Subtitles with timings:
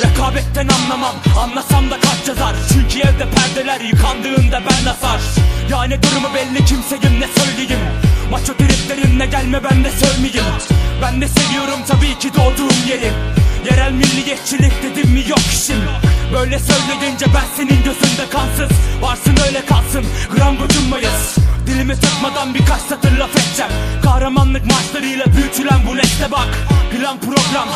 [0.00, 2.54] Rekabetten anlamam Anlasam da kaç yazar?
[2.72, 5.20] Çünkü evde perdeler yıkandığında ben nasar
[5.70, 7.80] Yani durumu belli kimseyim ne söyleyeyim?
[8.30, 10.44] Maço triplerimle gelme ben de sövmeyeyim.
[11.02, 13.12] Ben de seviyorum tabii ki doğduğum yeri.
[13.70, 15.82] Yerel milliyetçilik dedim mi yok işim.
[16.32, 18.78] Böyle söyleyince ben senin gözünde kansız.
[19.00, 20.04] Varsın öyle kalsın
[20.36, 21.37] gram gocunmayız
[21.68, 23.72] Dilimi tutmadan birkaç satır laf edeceğim.
[24.02, 26.48] Kahramanlık maçlarıyla büyütülen bu neste bak.
[26.92, 27.68] Plan program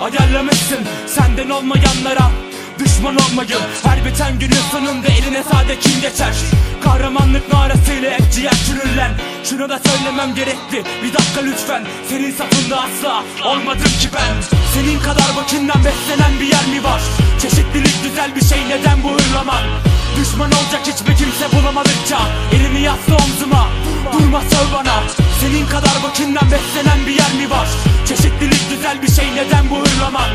[0.00, 2.30] ayarlamışsın Senden olmayanlara.
[2.78, 6.34] Düşman olmayın Her biten günün sonunda eline sade kim geçer?
[6.84, 9.10] Kahramanlık narasıyla hep ciğer çürürler.
[9.44, 11.84] Şunu da söylemem gerekli Bir dakika lütfen.
[12.08, 14.34] Senin safında asla olmadım ki ben.
[14.74, 17.00] Senin kadar vakinden beslenen bir yer mi var?
[17.42, 19.62] Çeşitlilik güzel bir şey neden bu hırlaman?
[20.20, 22.18] Düşman olacak hiçbir kimse bulamadıkça
[22.80, 23.68] Elini yasla omzuma.
[24.12, 25.02] Durma söv bana.
[25.40, 27.68] Senin kadar vakinden beslenen bir yer mi var?
[28.08, 30.30] Çeşitlilik güzel bir şey neden bu hırlaman?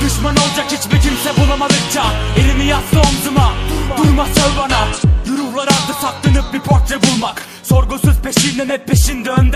[0.00, 2.04] Düşman olacak hiçbir kimse bulamadıkça
[2.36, 3.52] Elini yasla omzuma.
[3.98, 4.88] Durma söv bana.
[5.38, 7.42] Ruhlar ardı saklanıp bir portre bulmak.
[7.62, 8.88] Sorgusuz peşinden hep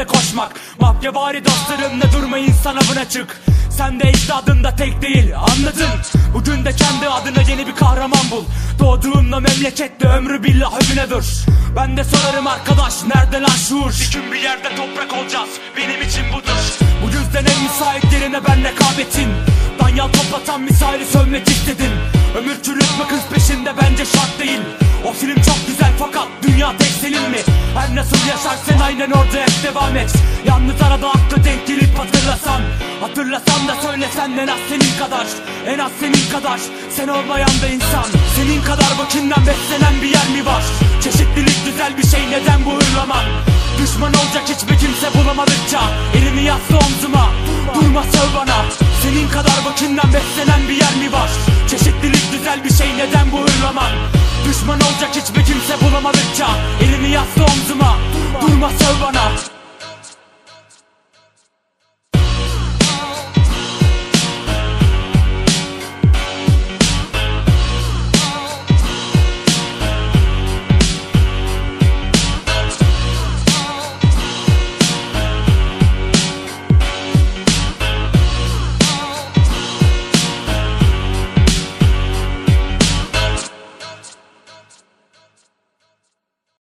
[0.03, 0.53] peşinde koşmak.
[0.81, 3.41] Mafyavari dostlarınla durma insan avına çık.
[3.71, 6.01] Sen de ecdadında tek değil anladın?
[6.35, 8.45] Bugün de kendi adına yeni bir kahraman bul.
[8.79, 11.25] Doğduğunla memlekette ömrü billah övüne dur.
[11.77, 16.25] Ben de sorarım arkadaş nerede lan şuur Bir gün bir yerde toprak olacağız benim için
[16.33, 16.63] budur.
[17.03, 19.29] Bu yüzden en müsait yerine ben rekabetin
[19.81, 21.93] Danyal toplatan misali sövmek istedim
[22.39, 24.61] Ömür çürütme kız peşinde bence şart değil.
[25.07, 27.39] O film çok güzel fakat dünya tek senin mi?
[27.77, 29.39] Her nasıl yaşarsan aynen orada
[33.33, 35.27] Hatırlasan da söylesen en az senin kadar
[35.67, 36.61] En az senin kadar
[36.97, 38.05] Sen olmayan da insan
[38.37, 40.63] Senin kadar vakinden beslenen bir yer mi var?
[41.05, 43.25] Çeşitlilik güzel bir şey neden bu hırlaman?
[43.79, 45.81] Düşman olacak hiçbir kimse bulamadıkça
[46.17, 47.27] Elini yasla omzuma
[47.75, 48.59] Durma söv bana
[49.03, 51.31] Senin kadar vakinden beslenen bir yer mi var?
[51.71, 53.93] Çeşitlilik güzel bir şey neden bu hırlaman?
[54.49, 56.49] Düşman olacak hiçbir kimse bulamadıkça
[56.83, 57.97] Elini yasla omzuma
[58.43, 59.12] Durma söv bana